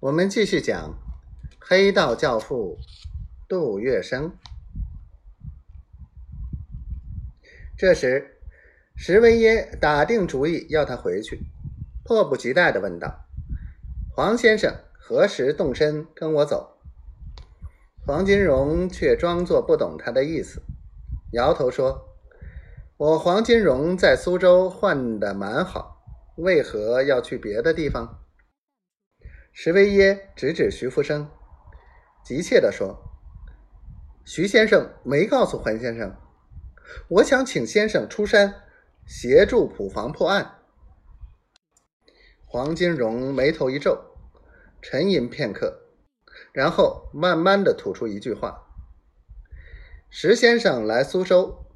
[0.00, 0.98] 我们继续讲
[1.58, 2.78] 黑道教父
[3.46, 4.30] 杜月笙。
[7.76, 8.38] 这时，
[8.96, 11.40] 石维耶打定主意要他回去，
[12.02, 13.26] 迫不及待的问道
[14.16, 16.78] ：“黄先生何时动身跟我走？”
[18.06, 20.62] 黄金荣却装作不懂他的意思，
[21.32, 22.08] 摇头说
[22.96, 26.02] ：“我黄金荣在苏州混的蛮好，
[26.36, 28.16] 为何要去别的地方？”
[29.62, 31.28] 石维耶指指徐福生，
[32.24, 32.98] 急切地说
[34.24, 36.16] ：“徐先生没告诉黄先生，
[37.08, 38.62] 我想请先生出山
[39.06, 40.60] 协助普房破案。”
[42.48, 44.02] 黄金荣眉头一皱，
[44.80, 45.82] 沉吟片刻，
[46.52, 48.66] 然后慢慢的吐出一句话
[50.08, 51.66] ：“石先生来苏州，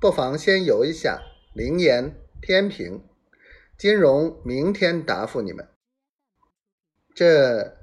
[0.00, 1.20] 不妨先游一下
[1.52, 3.06] 灵岩、天平。
[3.76, 5.68] 金荣明天答复你们。”
[7.14, 7.76] 这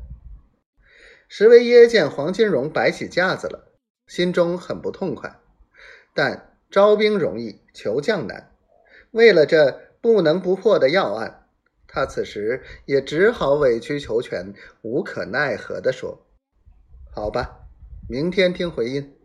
[1.30, 3.72] 石维耶见黄金荣摆起架子了，
[4.06, 5.40] 心中很不痛快。
[6.14, 8.52] 但招兵容易，求将难。
[9.12, 11.48] 为了这不能不破的要案，
[11.88, 16.26] 他此时也只好委曲求全，无可奈何地说
[17.10, 17.68] ：“好吧，
[18.10, 19.16] 明天听回音。”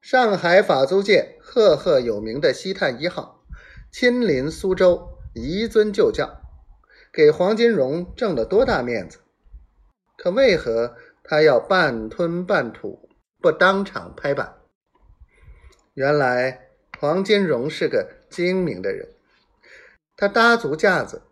[0.00, 3.44] 上海法租界赫赫有名的西探一号，
[3.92, 6.39] 亲临苏州，移尊就教。
[7.12, 9.18] 给黄金荣挣了多大面子？
[10.16, 10.94] 可为何
[11.24, 13.08] 他要半吞半吐，
[13.40, 14.54] 不当场拍板？
[15.94, 16.68] 原来
[17.00, 19.08] 黄金荣是个精明的人，
[20.16, 21.22] 他搭足架子，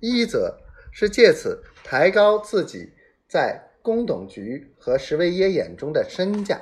[0.00, 0.58] 一则
[0.92, 2.92] 是借此抬高自己
[3.26, 6.58] 在宫董局和石维耶眼中的身价；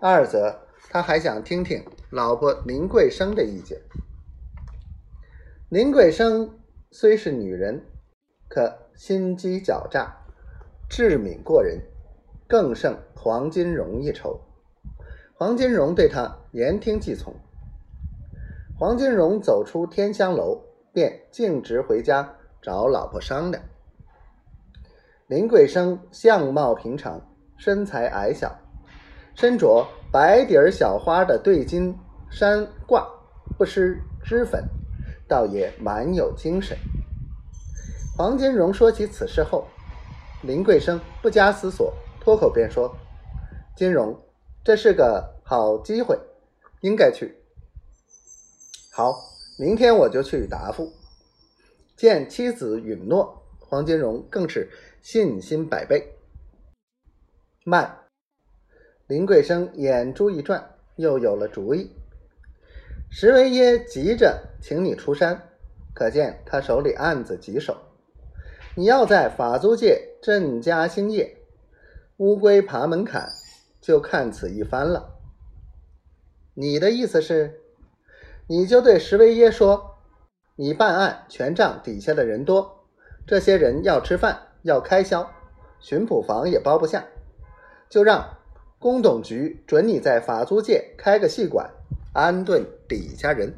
[0.00, 3.80] 二则他还想听听老婆林桂生的意见。
[5.68, 6.56] 林桂生。
[6.94, 7.82] 虽是女人，
[8.48, 10.14] 可心机狡诈，
[10.90, 11.80] 智敏过人，
[12.46, 14.38] 更胜黄金荣一筹。
[15.32, 17.34] 黄金荣对他言听计从。
[18.78, 20.60] 黄金荣走出天香楼，
[20.92, 23.64] 便径直回家找老婆商量。
[25.28, 27.18] 林桂生相貌平常，
[27.56, 28.54] 身材矮小，
[29.34, 31.98] 身着白底儿小花的对襟
[32.30, 33.06] 衫褂，
[33.56, 34.62] 不施脂粉。
[35.32, 36.76] 倒也蛮有精神。
[38.18, 39.66] 黄金荣说起此事后，
[40.42, 42.94] 林桂生不加思索，脱口便说
[43.74, 44.22] ：“金荣，
[44.62, 46.18] 这是个好机会，
[46.82, 47.34] 应该去。”
[48.92, 49.14] 好，
[49.58, 50.92] 明天我就去答复。
[51.96, 54.70] 见妻子允诺，黄金荣更是
[55.00, 56.12] 信心百倍。
[57.64, 58.00] 慢，
[59.06, 61.90] 林桂生眼珠一转，又有了主意。
[63.10, 65.50] 石维耶急着请你出山，
[65.92, 67.76] 可见他手里案子棘手。
[68.76, 71.36] 你要在法租界振家兴业，
[72.18, 73.28] 乌龟爬门槛，
[73.80, 75.18] 就看此一番了。
[76.54, 77.60] 你的意思是，
[78.46, 79.96] 你就对石维耶说，
[80.54, 82.86] 你办案权杖底下的人多，
[83.26, 85.28] 这些人要吃饭要开销，
[85.80, 87.04] 巡捕房也包不下，
[87.90, 88.38] 就让
[88.78, 91.68] 工董局准你在法租界开个戏馆。
[92.14, 93.54] 安顿底下人。